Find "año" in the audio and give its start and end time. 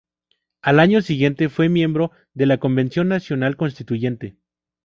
0.79-1.03